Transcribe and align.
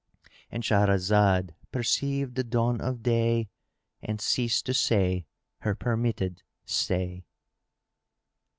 ——And 0.49 0.63
Shahrazad 0.63 1.51
perceived 1.71 2.33
the 2.33 2.43
dawn 2.43 2.81
of 2.81 3.03
day 3.03 3.49
and 4.01 4.19
ceased 4.19 4.65
to 4.65 4.73
say 4.73 5.27
her 5.59 5.75
permitted 5.75 6.41
say. 6.65 7.23